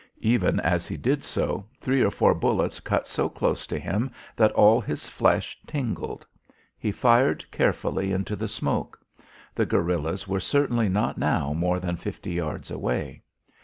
[0.23, 4.51] Even as he did so, three or four bullets cut so close to him that
[4.53, 6.25] all his flesh tingled.
[6.75, 8.99] He fired carefully into the smoke.
[9.53, 13.21] The guerillas were certainly not now more than fifty yards away.